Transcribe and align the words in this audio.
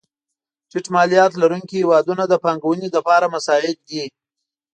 ټیټ 0.69 0.85
مالیات 0.93 1.31
لرونکې 1.41 1.75
هېوادونه 1.81 2.23
د 2.27 2.33
پانګونې 2.43 2.87
لپاره 2.95 3.31
مساعد 3.35 3.77
دي. 3.89 4.03